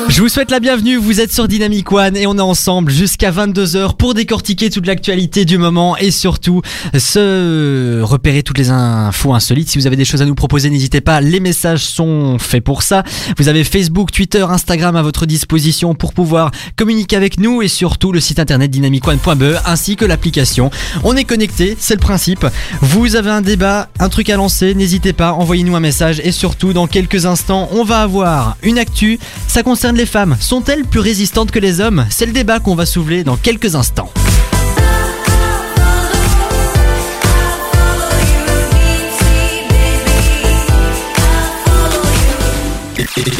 [0.07, 3.31] Je vous souhaite la bienvenue, vous êtes sur Dynamic One et on est ensemble jusqu'à
[3.31, 6.61] 22h pour décortiquer toute l'actualité du moment et surtout
[6.97, 9.69] se repérer toutes les infos insolites.
[9.69, 12.81] Si vous avez des choses à nous proposer, n'hésitez pas, les messages sont faits pour
[12.81, 13.03] ça.
[13.37, 18.11] Vous avez Facebook, Twitter, Instagram à votre disposition pour pouvoir communiquer avec nous et surtout
[18.11, 20.71] le site internet dynamicone.be ainsi que l'application.
[21.03, 22.47] On est connecté, c'est le principe.
[22.81, 26.73] Vous avez un débat, un truc à lancer, n'hésitez pas, envoyez-nous un message et surtout
[26.73, 29.18] dans quelques instants, on va avoir une actu.
[29.47, 30.37] Ça concerne les femmes.
[30.39, 32.05] Sont-elles plus résistantes que les hommes?
[32.09, 34.11] C'est le débat qu'on va soulever dans quelques instants.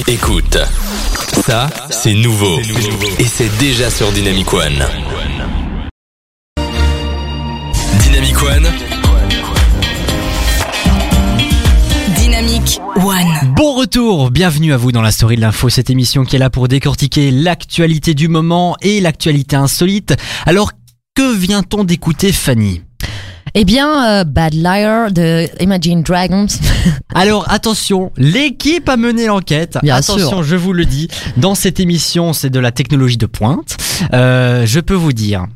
[0.07, 0.57] Écoute,
[1.45, 2.59] ça, c'est nouveau.
[3.19, 4.85] Et c'est déjà sur Dynamic One.
[8.01, 8.67] Dynamic One,
[13.59, 16.49] Bon retour, bienvenue à vous dans la story de l'info, cette émission qui est là
[16.49, 20.15] pour décortiquer l'actualité du moment et l'actualité insolite.
[20.45, 20.71] Alors,
[21.13, 22.83] que vient-on d'écouter Fanny?
[23.55, 26.47] Eh bien, euh, Bad Liar de Imagine Dragons.
[27.13, 29.77] Alors attention, l'équipe a mené l'enquête.
[29.83, 30.43] Bien attention, sûr.
[30.43, 33.75] je vous le dis, dans cette émission, c'est de la technologie de pointe.
[34.13, 35.47] Euh, je peux vous dire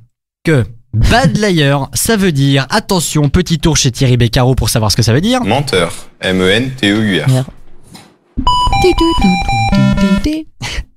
[0.44, 4.98] que Bad Liar, ça veut dire, attention, petit tour chez Thierry Beccaro pour savoir ce
[4.98, 5.42] que ça veut dire.
[5.46, 5.94] Menteur.
[6.22, 7.46] E M-E-N-T-E-U-R.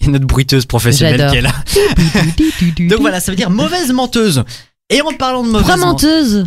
[0.00, 1.52] Et notre bruiteuse professionnelle qui est là.
[2.88, 4.44] Donc voilà, ça veut dire mauvaise menteuse.
[4.90, 6.44] Et en parlant de mauvaise Pourquoi menteuse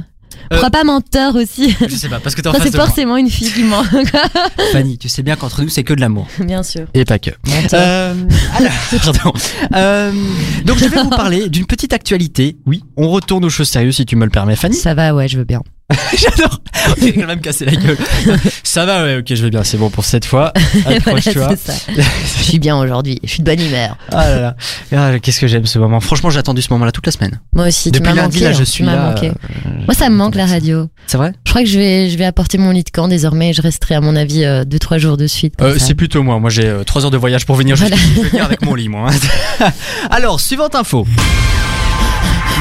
[0.50, 2.86] Pourquoi pas menteur aussi Je sais pas, parce que t'es en face c'est moi.
[2.86, 3.84] forcément une fille qui ment.
[4.72, 6.28] Fanny, tu sais bien qu'entre nous, c'est que de l'amour.
[6.40, 6.88] Bien sûr.
[6.94, 7.32] Et pas que.
[7.74, 8.14] Euh,
[8.56, 8.72] alors,
[9.14, 9.34] pardon.
[9.76, 10.12] Euh,
[10.66, 12.58] donc je vais vous parler d'une petite actualité.
[12.66, 14.76] Oui, on retourne aux choses sérieuses si tu me le permets, Fanny.
[14.78, 15.62] Ça va, ouais, je veux bien.
[16.18, 16.62] J'adore.
[17.02, 17.98] On va même casser la gueule.
[18.64, 19.64] Ça va, ouais, ok, je vais bien.
[19.64, 20.54] C'est bon pour cette fois.
[20.84, 21.56] Voilà, Accroche-toi.
[21.56, 21.74] ça.
[22.38, 23.20] Je suis bien aujourd'hui.
[23.24, 23.98] Je suis de bonne humeur.
[24.12, 24.56] Ah là là.
[24.96, 26.00] Ah, Qu'est-ce que j'aime ce moment.
[26.00, 27.40] Franchement, j'ai attendu ce moment-là toute la semaine.
[27.54, 28.40] Moi aussi, Depuis tu lundi, manqué.
[28.46, 29.16] là, hein, je tu suis là.
[29.24, 29.32] euh,
[29.86, 30.88] Moi, ça me manque la radio.
[31.08, 33.54] C'est vrai Je crois que je vais, je vais apporter mon lit de camp désormais.
[33.54, 35.56] Je resterai, à mon avis, 2-3 jours de suite.
[35.62, 36.40] Euh, c'est plutôt moi.
[36.40, 37.76] Moi, j'ai 3 heures de voyage pour venir.
[37.76, 37.96] Voilà.
[37.96, 39.10] Je vais venir avec mon lit, moi.
[39.62, 39.72] hein.
[40.12, 41.06] Alors, suivante info.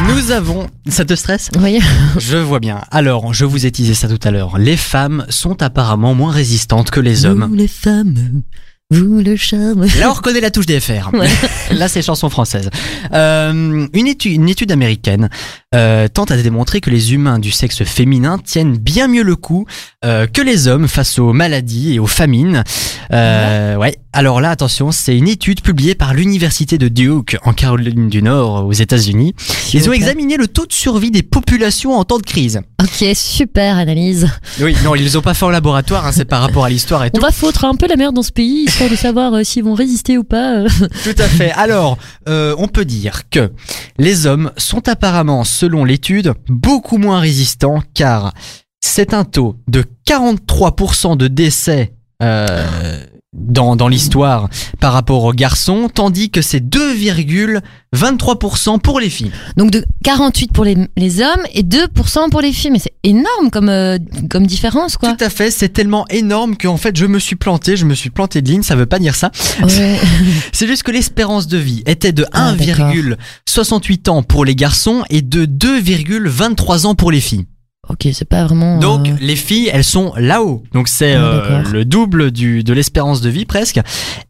[0.07, 0.67] Nous avons.
[0.89, 1.81] Ça te stresse Oui.
[2.19, 2.81] Je vois bien.
[2.91, 4.59] Alors, je vous ai teasé ça tout à l'heure.
[4.59, 7.47] Les femmes sont apparemment moins résistantes que les hommes.
[7.49, 8.43] Vous les femmes,
[8.91, 9.85] vous le charme.
[10.01, 11.11] Là, on reconnaît la touche des FR.
[11.13, 11.29] Ouais.
[11.73, 12.71] Là, c'est chanson française.
[13.13, 15.29] Euh, une, étude, une étude américaine
[15.75, 19.67] euh, tente à démontrer que les humains du sexe féminin tiennent bien mieux le coup
[20.05, 22.65] euh, que les hommes face aux maladies et aux famines.
[23.13, 23.97] Euh, ouais.
[24.15, 28.65] Alors là, attention, c'est une étude publiée par l'université de Duke en Caroline du Nord
[28.67, 29.35] aux États-Unis.
[29.75, 32.61] Ils ont examiné le taux de survie des populations en temps de crise.
[32.83, 34.27] Ok, super analyse.
[34.61, 36.07] Oui, non, ils les ont pas fait en laboratoire.
[36.07, 37.23] hein, c'est par rapport à l'histoire et On tout.
[37.23, 40.17] va foutre un peu la merde dans ce pays, histoire de savoir s'ils vont résister
[40.19, 40.65] ou pas.
[41.05, 41.53] Tout à fait.
[41.53, 43.53] Alors, on peut dire que
[43.99, 48.33] les hommes sont apparemment, selon l'étude, beaucoup moins résistants car
[48.81, 53.05] c'est un taux de 43% de décès euh,
[53.37, 54.49] dans, dans l'histoire
[54.81, 59.33] par rapport aux garçons, tandis que c'est 2,23% pour les filles.
[59.57, 62.71] Donc de 48 pour les, les hommes et 2% pour les filles.
[62.71, 63.99] Mais c'est énorme comme, euh,
[64.31, 65.15] comme différence, quoi.
[65.15, 68.11] Tout à fait, c'est tellement énorme qu'en fait je me suis planté, je me suis
[68.11, 69.31] planté de ligne, ça veut pas dire ça.
[69.63, 69.99] Ouais.
[70.53, 72.93] C'est juste que l'espérance de vie était de Ah, d'accord.
[72.93, 77.47] 1,68 ans pour les garçons et de 2,23 ans pour les filles.
[77.89, 78.79] Ok, c'est pas vraiment.
[78.79, 80.63] Donc euh, les filles, elles sont là-haut.
[80.73, 83.81] Donc c'est Ah, euh, le double du, de l'espérance de vie presque.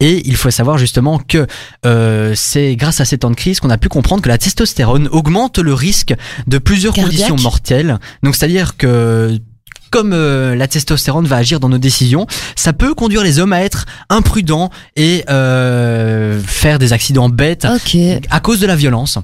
[0.00, 1.46] Et il faut savoir justement que
[1.86, 5.08] euh, c'est grâce à ces temps de crise qu'on a pu comprendre que la testostérone
[5.12, 6.14] augmente le risque
[6.46, 7.28] de plusieurs Cardiaque.
[7.28, 7.98] conditions mortelles.
[8.22, 9.38] Donc c'est-à-dire que
[9.90, 13.62] comme euh, la testostérone va agir dans nos décisions, ça peut conduire les hommes à
[13.62, 17.96] être imprudents et euh, faire des accidents bêtes Ok,
[18.30, 19.18] à cause de la violence.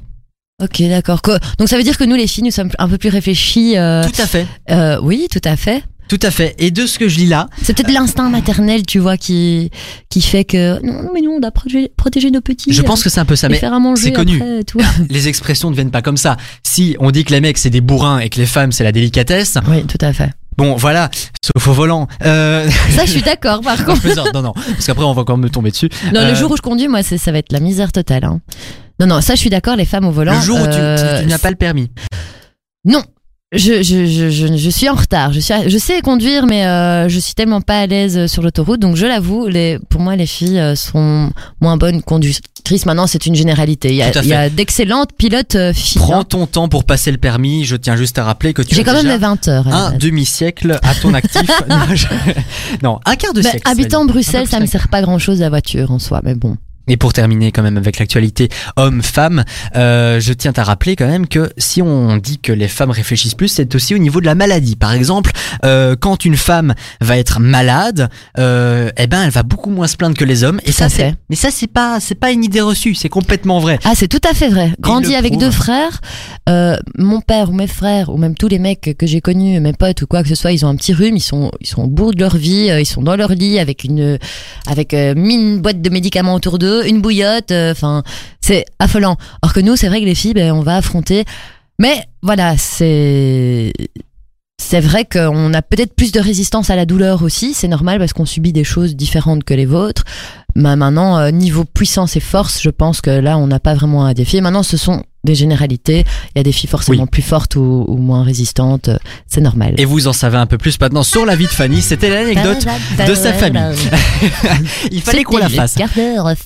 [0.65, 1.21] Ok, d'accord.
[1.59, 3.77] Donc ça veut dire que nous, les filles, nous sommes un peu plus réfléchis.
[3.77, 4.47] euh, Tout à fait.
[4.71, 5.83] euh, oui, tout à fait.
[6.07, 6.55] Tout à fait.
[6.59, 9.71] Et de ce que je lis là, C'est peut-être l'instinct maternel, tu vois, qui,
[10.11, 12.75] qui fait que non, non, mais nous, on doit protéger, protéger nos petits.
[12.75, 13.49] je pense que c'est un peu ça.
[13.49, 14.37] Mais faire à manger c'est connu.
[14.37, 14.87] après, tu vois.
[15.09, 16.37] les expressions ne viennent pas comme ça.
[16.63, 18.93] Si on dit que les mecs c'est des bourrins et que les femmes c'est la
[18.93, 20.29] délicatesse, Oui, tout à fait.
[20.59, 21.11] bon voilà,
[21.43, 22.07] sauf au volant.
[22.23, 22.69] Euh...
[22.91, 24.03] Ça, je suis d'accord, par contre.
[24.03, 25.89] plaisante, non, non, parce qu'après on va encore me tomber dessus.
[26.13, 28.25] Non, Euh, le jour où je conduis, moi, ça va être la misère totale.
[28.25, 28.41] hein.
[29.01, 30.35] Non, non, ça, je suis d'accord, les femmes au volant.
[30.35, 31.91] le jour où tu, euh, tu- tu n'as pas le permis.
[32.85, 33.03] Non.
[33.53, 35.33] Je, je, je, je, suis en retard.
[35.33, 38.81] Je, suis, je sais conduire, mais euh, je suis tellement pas à l'aise sur l'autoroute.
[38.81, 41.31] Donc, je l'avoue, les, pour moi, les filles euh, sont
[41.61, 42.85] moins bonnes conductrices.
[42.85, 43.91] Maintenant, c'est une généralité.
[43.91, 46.01] Il y a, d'excellentes pilotes euh, filles.
[46.03, 46.25] Prends hein.
[46.25, 47.65] ton temps pour passer le permis.
[47.65, 49.69] Je tiens juste à rappeler que tu J'ai as quand même les 20 heures.
[49.69, 51.49] un demi-siècle à ton actif.
[52.83, 53.71] non, un quart de Bah, siècle.
[53.71, 56.57] habitant Bruxelles, ça plus me sert pas grand chose la voiture en soi, mais bon.
[56.89, 59.45] Et pour terminer quand même avec l'actualité homme-femme,
[59.77, 63.35] euh, je tiens à rappeler quand même que si on dit que les femmes réfléchissent
[63.35, 64.77] plus, c'est aussi au niveau de la maladie.
[64.77, 65.33] Par exemple,
[65.65, 69.97] euh, quand une femme va être malade, euh, eh ben elle va beaucoup moins se
[69.97, 70.61] plaindre que les hommes.
[70.65, 73.79] Et ça c'est, mais ça c'est pas, c'est pas une idée reçue, c'est complètement vrai.
[73.85, 74.73] Ah, c'est tout à fait vrai.
[74.81, 75.45] Grandi avec prouve.
[75.45, 76.01] deux frères,
[76.49, 79.73] euh, mon père ou mes frères ou même tous les mecs que j'ai connus, mes
[79.73, 81.83] potes ou quoi que ce soit, ils ont un petit rhume, ils sont ils sont
[81.83, 84.19] au bout de leur vie, euh, ils sont dans leur lit avec une
[84.67, 88.03] avec euh, mille boîtes de médicaments autour d'eux, une bouillotte, euh, enfin
[88.41, 89.17] c'est affolant.
[89.43, 91.25] Or que nous, c'est vrai que les filles, ben, on va affronter.
[91.79, 93.73] Mais voilà, c'est
[94.59, 98.13] c'est vrai qu'on a peut-être plus de résistance à la douleur aussi, c'est normal parce
[98.13, 100.05] qu'on subit des choses différentes que les vôtres.
[100.55, 104.07] Mais maintenant, euh, niveau puissance et force, je pense que là, on n'a pas vraiment
[104.07, 104.41] à défier.
[104.41, 106.05] Maintenant, ce sont des généralités.
[106.35, 107.09] Il y a des filles forcément Oui.
[107.11, 108.91] plus fortes ou, ou moins résistantes.
[109.27, 109.75] C'est normal.
[109.79, 111.83] Et vous en savez un peu plus maintenant sur la vie de Fanny.
[111.83, 112.67] C'était l'anecdote
[113.07, 113.63] de sa famille.
[114.93, 115.77] Il fallait qu'on la fasse.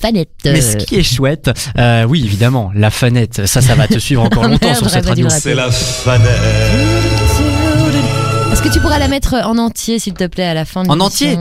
[0.01, 0.29] fanette.
[0.45, 4.23] Mais ce qui est chouette, euh, oui évidemment, la fanette, ça, ça va te suivre
[4.23, 5.29] encore longtemps sur cette radio.
[5.29, 6.29] C'est la fanette.
[8.53, 10.89] Est-ce que tu pourras la mettre en entier, s'il te plaît, à la fin de
[10.89, 11.39] En entier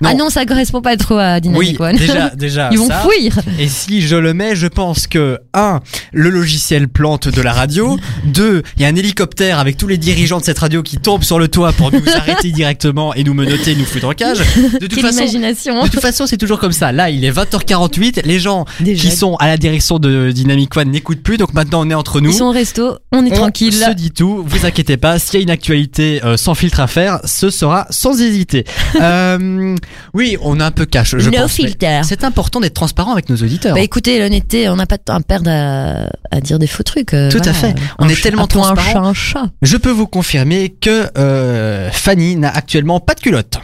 [0.00, 0.10] Non.
[0.10, 1.96] Ah non, ça correspond pas trop à Oui, Dynamic One.
[1.96, 2.68] déjà, déjà.
[2.72, 3.00] Ils vont ça.
[3.08, 3.38] fuir.
[3.58, 5.80] Et si je le mets, je pense que un,
[6.12, 7.96] le logiciel plante de la radio.
[8.24, 11.24] Deux, il y a un hélicoptère avec tous les dirigeants de cette radio qui tombent
[11.24, 14.38] sur le toit pour nous arrêter directement et nous menotter, nous foutre en cage.
[14.38, 15.82] De toute Quelle façon, imagination.
[15.84, 16.92] de toute façon, c'est toujours comme ça.
[16.92, 18.22] Là, il est 20h48.
[18.24, 19.02] Les gens Déjà.
[19.08, 21.36] qui sont à la direction de Dynamic One n'écoutent plus.
[21.38, 22.30] Donc maintenant, on est entre nous.
[22.30, 23.72] Ils sont au resto, on est On tranquille.
[23.74, 26.86] se dit tout, vous inquiétez pas, s'il y a une actualité euh, sans filtre à
[26.86, 28.64] faire, ce sera sans hésiter.
[29.00, 29.76] Euh,
[30.14, 31.52] oui, on a un peu cash, je No pense.
[31.52, 32.00] filter.
[32.04, 33.74] C'est important d'être transparent avec nos auditeurs.
[33.74, 36.82] Bah écoutez, l'honnêteté, on n'a pas de temps à perdre à, à dire des faux
[36.82, 37.14] trucs.
[37.14, 37.74] euh, Tout à fait.
[37.98, 39.12] On Un est tellement appelons un transparent.
[39.14, 39.50] chat un chat.
[39.62, 43.58] Je peux vous confirmer que euh, Fanny n'a actuellement pas de culotte.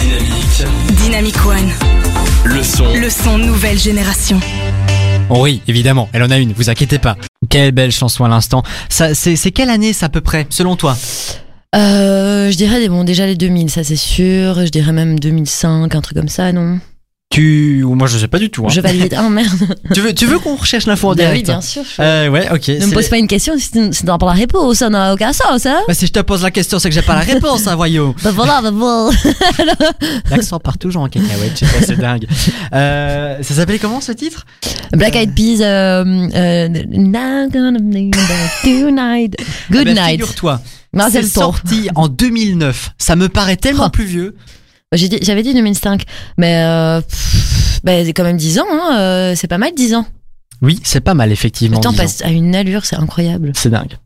[0.00, 0.64] Dynamique,
[1.02, 1.70] Dynamic One,
[2.44, 2.94] le son.
[2.94, 4.40] le son nouvelle génération.
[5.30, 7.16] Oh oui, évidemment, elle en a une, vous inquiétez pas.
[7.50, 8.62] Quelle belle chanson à l'instant.
[8.88, 10.96] Ça, c'est, c'est quelle année ça à peu près, selon toi?
[11.74, 14.64] Euh, je dirais bon déjà les 2000, ça c'est sûr.
[14.64, 16.80] Je dirais même 2005, un truc comme ça, non?
[17.30, 18.64] Tu, ou moi je sais pas du tout.
[18.64, 18.70] hein.
[18.70, 19.14] Je valide.
[19.16, 19.50] Ah merde.
[19.94, 21.82] Tu veux, tu veux qu'on recherche l'info en Bah oui, direct bien sûr.
[22.00, 22.68] Euh, ouais, ok.
[22.68, 25.32] ne me pose pas une question si tu n'as pas la réponse, ça n'a aucun
[25.34, 27.66] sens, hein Bah, si je te pose la question, c'est que j'ai pas la réponse,
[27.66, 28.14] hein, voyons.
[28.24, 29.10] Bah voilà, bah bon.
[30.30, 32.26] L'accent part toujours en cacahuète, je sais pas, c'est dingue.
[32.72, 34.46] Euh, ça s'appelait comment ce titre?
[34.92, 39.36] Black Eyed Peas, euh, euh, Not gonna be there tonight.
[39.70, 40.10] Good Eh ben, night.
[40.20, 40.60] Figure-toi,
[41.10, 42.92] c'est sorti en 2009.
[42.98, 43.90] Ça me paraît tellement Oh.
[43.90, 44.34] plus vieux.
[44.94, 46.02] J'avais dit 2005,
[46.38, 49.94] mais euh, pff, bah, c'est quand même 10 ans, hein, euh, c'est pas mal 10
[49.94, 50.06] ans.
[50.62, 51.76] Oui, c'est pas mal, effectivement.
[51.76, 53.52] Le temps passe à une allure, c'est incroyable.
[53.54, 53.98] C'est dingue.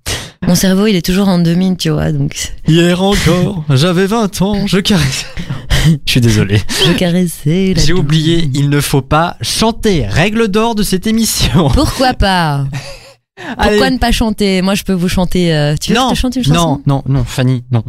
[0.45, 2.35] Mon cerveau, il est toujours en 2000, tu vois, donc
[2.67, 5.27] Hier encore, j'avais 20 ans, je caressais.
[6.05, 6.61] je suis désolé.
[6.85, 10.05] je caressais J'ai oublié, il ne faut pas chanter.
[10.05, 11.71] Règle d'or de cette émission.
[11.71, 12.67] Pourquoi pas?
[13.37, 13.91] Pourquoi Allez.
[13.95, 14.61] ne pas chanter?
[14.61, 15.55] Moi, je peux vous chanter.
[15.55, 16.83] euh, tu veux que je te chante une chanson?
[16.87, 17.83] Non, non, non, Fanny, non.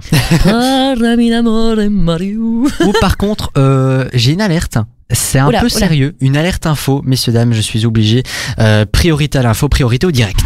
[1.89, 2.65] Mario.
[2.85, 4.77] Ou par contre, euh, j'ai une alerte.
[5.11, 5.75] C'est un Oula, peu oula.
[5.75, 6.15] sérieux.
[6.21, 8.23] Une alerte info, messieurs, dames, je suis obligé.
[8.59, 10.39] Euh, priorité à l'info, priorité au direct.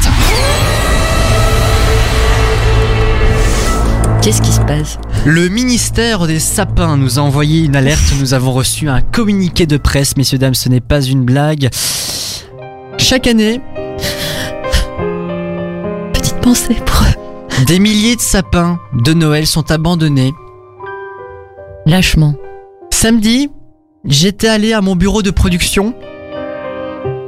[4.23, 4.97] Qu'est-ce qui se passe?
[5.25, 8.13] Le ministère des sapins nous a envoyé une alerte.
[8.19, 11.69] Nous avons reçu un communiqué de presse, messieurs, dames, ce n'est pas une blague.
[12.97, 13.61] Chaque année,
[16.47, 17.65] pensée pour eux.
[17.65, 20.33] des milliers de sapins de Noël sont abandonnés.
[21.85, 22.35] Lâchement.
[22.89, 23.49] Samedi,
[24.05, 25.93] j'étais allé à mon bureau de production,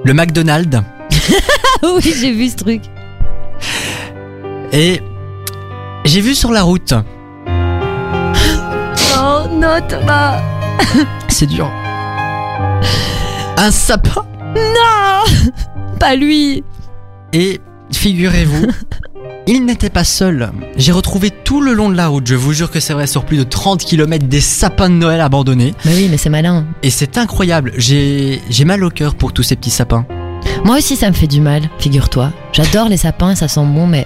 [0.06, 0.82] le McDonald's,
[1.84, 2.82] oui, j'ai vu ce truc.
[4.72, 5.02] et
[6.06, 6.94] j'ai vu sur la route,
[9.18, 10.40] Oh non, Thomas.
[11.28, 11.70] c'est dur,
[13.58, 14.26] un sapin?
[14.56, 15.26] Non
[16.00, 16.64] Pas lui.
[17.34, 17.60] Et
[17.92, 18.68] figurez-vous,
[19.52, 20.52] il n'était pas seul.
[20.78, 23.26] J'ai retrouvé tout le long de la route, je vous jure que c'est vrai, sur
[23.26, 25.74] plus de 30 km, des sapins de Noël abandonnés.
[25.86, 26.66] Mais oui, mais c'est malin.
[26.84, 30.06] Et c'est incroyable, j'ai mal au cœur pour tous ces petits sapins.
[30.66, 32.32] Moi aussi, ça me fait du mal, figure-toi.
[32.54, 34.06] J'adore les sapins, ça sent bon, mais.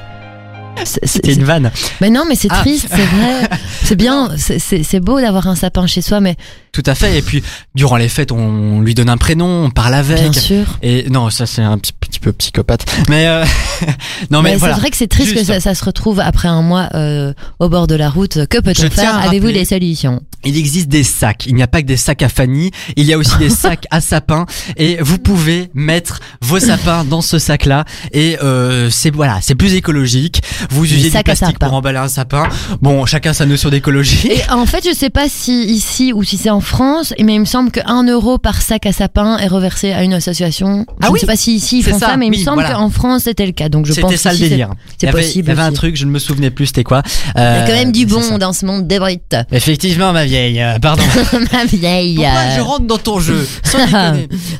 [0.83, 1.71] c'est- une vanne.
[2.01, 2.61] Mais non, mais c'est Ah.
[2.61, 3.49] triste, c'est vrai.
[3.83, 6.35] C'est bien, c'est beau d'avoir un sapin chez soi, mais
[6.73, 7.19] Tout à fait.
[7.19, 7.43] Et puis,
[7.75, 10.31] durant les fêtes, on lui donne un prénom, on parle avec.
[10.31, 10.65] bien sûr.
[10.81, 12.83] Et non, ça c'est un petit, petit peu psychopathe.
[13.09, 13.45] Mais euh,
[14.31, 14.73] non, mais, Mais voilà.
[14.73, 17.69] c'est vrai que c'est triste que ça, ça se retrouve après un mois euh, au
[17.69, 18.47] bord de la route.
[18.47, 19.15] Que peut-on faire?
[19.19, 20.21] Avez-vous des solutions?
[20.45, 21.45] Il existe des sacs.
[21.45, 22.71] Il n'y a pas que des sacs à Fanny.
[22.97, 24.45] Il y a aussi des sacs à sapins.
[24.75, 27.85] Et vous pouvez mettre vos sapins dans ce sac-là.
[28.13, 30.41] Et euh, c'est voilà, c'est plus écologique.
[30.71, 31.67] Vous usez du plastique sapin.
[31.67, 32.49] pour emballer un sapin.
[32.81, 34.27] Bon, chacun sa notion d'écologie.
[34.31, 37.39] Et en fait, je sais pas si ici ou si c'est en France, mais il
[37.39, 40.85] me semble que 1 euro par sac à sapin est reversé à une association.
[40.89, 42.39] Je Ah ne oui sais pas si ici ils font ça, ça, mais il oui,
[42.39, 42.75] me semble voilà.
[42.75, 43.69] qu'en France c'était le cas.
[43.69, 44.69] Donc je pense C'était ça le délire.
[44.99, 45.45] C'est possible.
[45.45, 47.01] il y avait un truc, je ne me souvenais plus, c'était quoi
[47.35, 49.35] Il y a Euh, quand même du bon dans ce monde des brites.
[49.51, 50.61] Effectivement, ma vieille.
[50.61, 51.03] euh, pardon.
[51.53, 52.15] Ma vieille.
[52.15, 53.47] Pourquoi euh, je rentre dans ton jeu.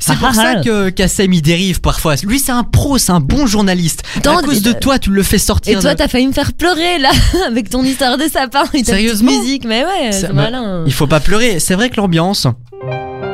[0.00, 2.14] C'est pour ça que Kassem y dérive parfois.
[2.24, 4.02] Lui, c'est un pro, c'est un bon journaliste.
[4.16, 5.80] Attends, à cause de et- toi, tu le fais Et sortir.
[5.80, 7.10] toi, de- t'as failli me faire pleurer là,
[7.46, 9.64] avec ton histoire de sapin et Sérieusement musique.
[9.66, 10.82] Mais ouais, c'est malin.
[10.86, 11.58] Il faut pas pleurer.
[11.60, 12.46] C'est vrai que l'ambiance,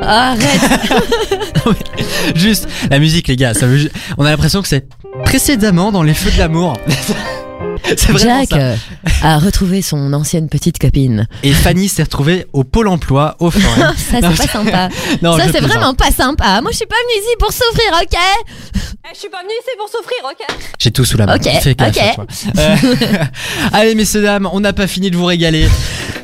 [0.02, 0.60] Arrête.
[2.34, 4.86] juste la musique, les gars, ça veut, ju- on a l'impression que c'est
[5.24, 6.76] précédemment dans les feux de l'amour.
[7.84, 8.56] c'est vraiment Jack ça.
[8.56, 8.76] euh,
[9.22, 11.28] a retrouvé son ancienne petite copine.
[11.42, 13.92] Et Fanny s'est retrouvée au pôle emploi au forum.
[13.96, 14.88] Ça, c'est Non, pas sympa.
[15.22, 15.68] Non, ça, je c'est plaisante.
[15.70, 16.60] vraiment pas sympa.
[16.62, 18.18] Moi, je suis pas venue ici pour souffrir, ok?
[19.02, 20.56] Eh, Je suis pas venue ici pour souffrir, ok?
[20.78, 21.36] J'ai tout sous la main.
[21.36, 22.02] Ok, Fais gaffe ok.
[22.02, 22.26] à toi.
[22.58, 22.76] Euh,
[23.72, 25.68] Allez, messieurs, dames, on n'a pas fini de vous régaler.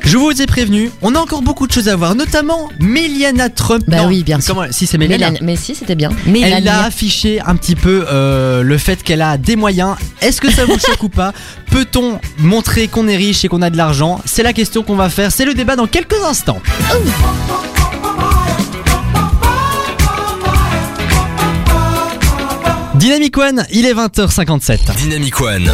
[0.09, 3.83] Je vous ai prévenu, on a encore beaucoup de choses à voir, notamment Meliana Trump.
[3.89, 4.55] Bah Non, oui, bien sûr.
[4.55, 5.31] comment- Si c'est Meliana.
[5.41, 6.11] Mais si, c'était bien.
[6.25, 9.95] Elle a affiché un petit peu euh, le fait qu'elle a des moyens.
[10.21, 11.33] Est-ce que ça vous choque ou pas
[11.71, 14.21] Peut-on montrer qu'on est riche et qu'on a de l'argent?
[14.23, 15.29] C'est la question qu'on va faire.
[15.33, 16.61] C'est le débat dans quelques instants.
[22.95, 24.95] Dynamic One, il est 20h57.
[24.97, 25.71] Dynamic One,